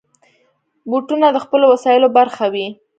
[0.89, 2.67] بوټونه د خپلو وسایلو برخه وي.